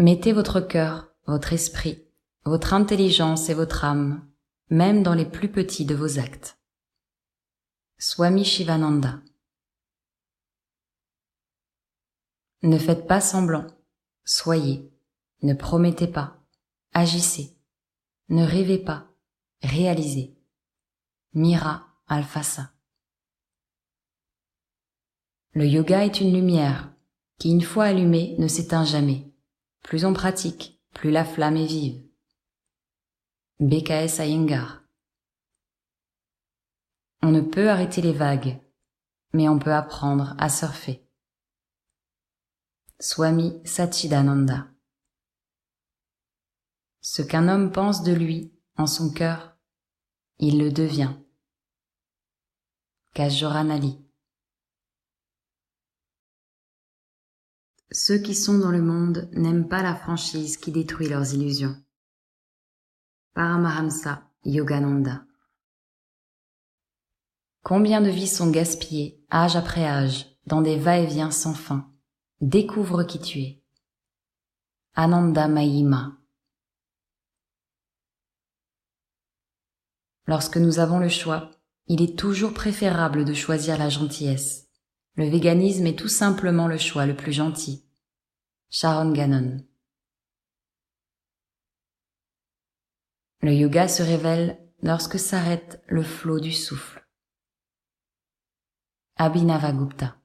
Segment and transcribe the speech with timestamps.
[0.00, 2.04] Mettez votre cœur, votre esprit,
[2.44, 4.28] votre intelligence et votre âme,
[4.68, 6.58] même dans les plus petits de vos actes.
[7.98, 9.20] Swami Shivananda.
[12.62, 13.68] Ne faites pas semblant,
[14.24, 14.90] soyez,
[15.42, 16.44] ne promettez pas,
[16.92, 17.56] agissez,
[18.30, 19.06] ne rêvez pas,
[19.62, 20.36] réalisez.
[21.34, 22.72] Mira Alfasa
[25.52, 26.92] Le yoga est une lumière
[27.38, 29.33] qui, une fois allumée, ne s'éteint jamais.
[29.84, 32.02] Plus on pratique, plus la flamme est vive.
[33.60, 34.82] BKS Iyengar
[37.22, 38.58] On ne peut arrêter les vagues,
[39.34, 41.06] mais on peut apprendre à surfer.
[42.98, 44.68] Swami Satchidananda
[47.02, 49.54] Ce qu'un homme pense de lui, en son cœur,
[50.38, 51.12] il le devient.
[53.12, 54.03] Kajoranali
[57.90, 61.76] Ceux qui sont dans le monde n'aiment pas la franchise qui détruit leurs illusions.
[63.34, 65.24] Paramahamsa Yogananda
[67.62, 71.90] Combien de vies sont gaspillées, âge après âge, dans des va-et-vient sans fin?
[72.40, 73.62] Découvre qui tu es.
[74.94, 76.18] Ananda Mahima
[80.26, 81.50] Lorsque nous avons le choix,
[81.86, 84.68] il est toujours préférable de choisir la gentillesse.
[85.16, 87.83] Le véganisme est tout simplement le choix le plus gentil.
[88.76, 89.64] Sharon Gannon
[93.40, 97.06] Le yoga se révèle lorsque s'arrête le flot du souffle.
[99.14, 100.16] Abhinavagupta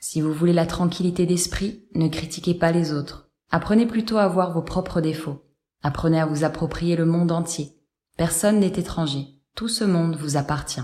[0.00, 3.30] Si vous voulez la tranquillité d'esprit, ne critiquez pas les autres.
[3.52, 5.48] Apprenez plutôt à voir vos propres défauts.
[5.84, 7.80] Apprenez à vous approprier le monde entier.
[8.16, 9.40] Personne n'est étranger.
[9.54, 10.82] Tout ce monde vous appartient.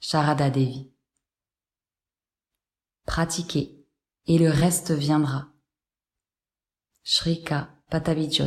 [0.00, 0.91] Sharada Devi.
[3.14, 3.84] Pratiquez
[4.26, 5.52] et le reste viendra.
[7.02, 8.40] Shrika Patabi.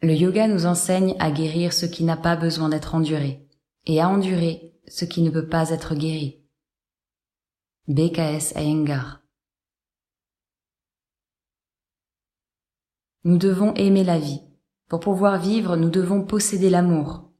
[0.00, 3.46] Le yoga nous enseigne à guérir ce qui n'a pas besoin d'être enduré
[3.84, 6.42] et à endurer ce qui ne peut pas être guéri.
[7.88, 9.20] BKS Iyengar.
[13.24, 14.40] Nous devons aimer la vie.
[14.88, 17.30] Pour pouvoir vivre, nous devons posséder l'amour.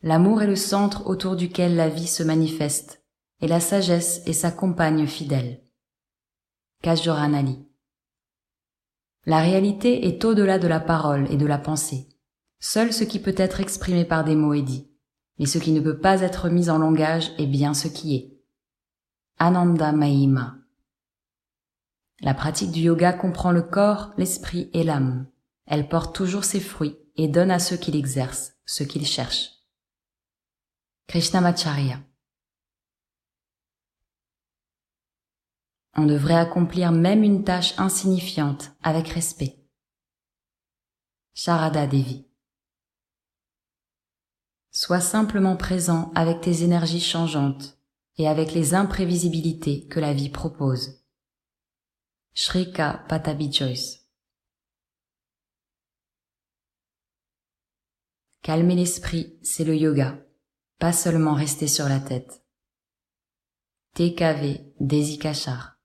[0.00, 2.97] L'amour est le centre autour duquel la vie se manifeste,
[3.40, 5.62] et la sagesse est sa compagne fidèle.
[6.82, 7.66] Kajoranali.
[9.26, 12.08] La réalité est au-delà de la parole et de la pensée.
[12.60, 14.90] Seul ce qui peut être exprimé par des mots est dit,
[15.38, 18.38] mais ce qui ne peut pas être mis en langage est bien ce qui est.
[19.38, 20.56] Ananda Mahima.
[22.20, 25.28] La pratique du yoga comprend le corps, l'esprit et l'âme.
[25.66, 29.52] Elle porte toujours ses fruits et donne à ceux qui l'exercent ce qu'ils cherchent.
[31.06, 32.00] Krishnamacharya.
[35.96, 39.58] On devrait accomplir même une tâche insignifiante avec respect.
[41.34, 42.26] Sharada Devi.
[44.70, 47.78] Sois simplement présent avec tes énergies changeantes
[48.16, 51.04] et avec les imprévisibilités que la vie propose.
[52.34, 54.08] Shrika Patabi Joyce.
[58.42, 60.18] Calmer l'esprit, c'est le yoga,
[60.78, 62.44] pas seulement rester sur la tête.
[63.94, 65.77] TKV Desikachar.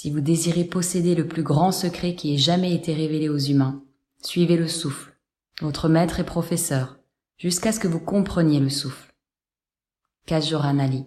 [0.00, 3.82] Si vous désirez posséder le plus grand secret qui ait jamais été révélé aux humains,
[4.22, 5.18] suivez le souffle,
[5.60, 7.00] votre maître et professeur,
[7.36, 9.12] jusqu'à ce que vous compreniez le souffle.
[10.26, 11.04] Kajoranali.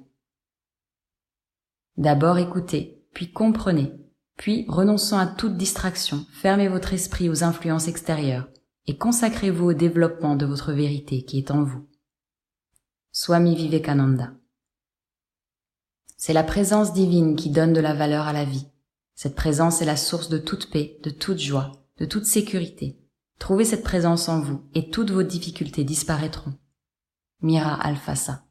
[1.95, 3.93] D'abord écoutez, puis comprenez,
[4.35, 8.49] puis renonçant à toute distraction, fermez votre esprit aux influences extérieures
[8.87, 11.87] et consacrez-vous au développement de votre vérité qui est en vous.
[13.13, 14.33] Swami Vivekananda.
[16.17, 18.67] C'est la présence divine qui donne de la valeur à la vie.
[19.21, 22.99] Cette présence est la source de toute paix, de toute joie, de toute sécurité.
[23.37, 26.55] Trouvez cette présence en vous et toutes vos difficultés disparaîtront.
[27.43, 28.47] Mira Alfasa.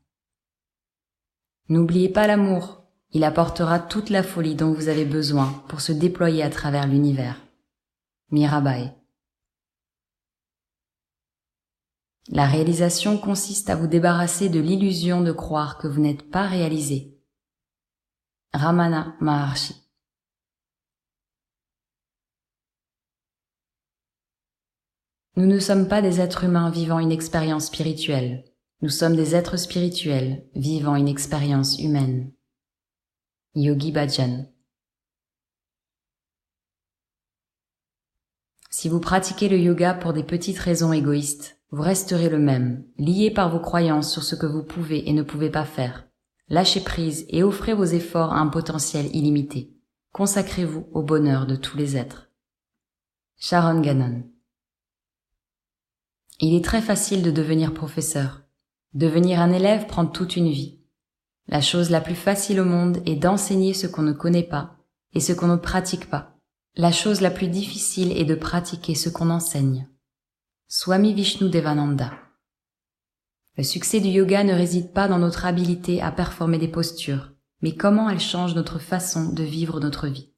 [1.68, 2.84] N'oubliez pas l'amour.
[3.10, 7.45] Il apportera toute la folie dont vous avez besoin pour se déployer à travers l'univers.
[8.30, 8.92] Mirabai.
[12.28, 17.18] La réalisation consiste à vous débarrasser de l'illusion de croire que vous n'êtes pas réalisé
[18.53, 19.79] Ramana Maharshi.
[25.36, 28.44] Nous ne sommes pas des êtres humains vivant une expérience spirituelle.
[28.82, 32.32] Nous sommes des êtres spirituels vivant une expérience humaine.
[33.54, 34.47] Yogi Bhajan.
[38.71, 43.30] Si vous pratiquez le yoga pour des petites raisons égoïstes, vous resterez le même, lié
[43.30, 46.10] par vos croyances sur ce que vous pouvez et ne pouvez pas faire,
[46.50, 49.72] Lâchez prise et offrez vos efforts à un potentiel illimité.
[50.12, 52.28] Consacrez-vous au bonheur de tous les êtres.
[53.38, 54.24] Sharon Gannon
[56.42, 58.42] Il est très facile de devenir professeur.
[58.95, 60.81] Devenir un élève prend toute une vie.
[61.48, 64.78] La chose la plus facile au monde est d'enseigner ce qu'on ne connaît pas
[65.13, 66.39] et ce qu'on ne pratique pas.
[66.77, 69.87] La chose la plus difficile est de pratiquer ce qu'on enseigne.
[70.69, 72.13] Swami Vishnu Devananda.
[73.59, 77.75] Le succès du yoga ne réside pas dans notre habilité à performer des postures, mais
[77.75, 80.33] comment elle change notre façon de vivre notre vie.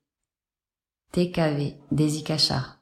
[1.13, 2.82] TKV Desikachar.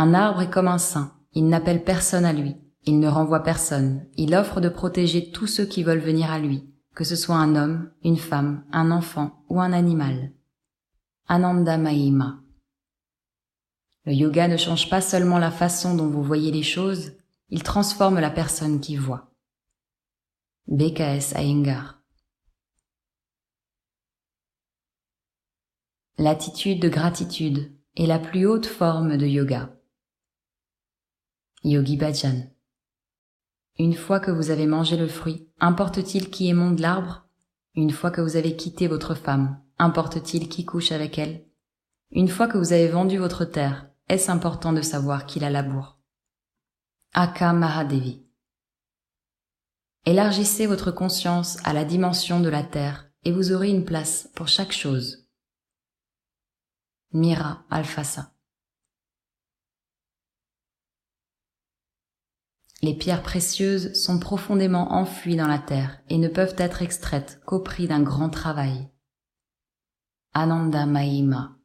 [0.00, 2.54] Un arbre est comme un saint, il n'appelle personne à lui,
[2.84, 6.72] il ne renvoie personne, il offre de protéger tous ceux qui veulent venir à lui,
[6.94, 10.32] que ce soit un homme, une femme, un enfant ou un animal.
[11.26, 12.38] Ananda Mahima.
[14.04, 17.14] Le yoga ne change pas seulement la façon dont vous voyez les choses,
[17.48, 19.32] il transforme la personne qui voit.
[20.68, 22.00] BKS Iyengar.
[26.18, 29.74] L'attitude de gratitude est la plus haute forme de yoga.
[31.70, 32.50] Yogi Bhajan.
[33.78, 37.28] Une fois que vous avez mangé le fruit, importe-t-il qui émonde l'arbre?
[37.74, 41.44] Une fois que vous avez quitté votre femme, importe-t-il qui couche avec elle?
[42.10, 45.98] Une fois que vous avez vendu votre terre, est-ce important de savoir qui la laboure?
[47.12, 48.24] Aka Mahadevi.
[50.06, 54.48] Élargissez votre conscience à la dimension de la terre et vous aurez une place pour
[54.48, 55.28] chaque chose.
[57.12, 58.32] Mira Alfasa.
[62.80, 67.58] Les pierres précieuses sont profondément enfouies dans la terre et ne peuvent être extraites qu'au
[67.58, 68.88] prix d'un grand travail.
[70.32, 71.57] Ananda Mahima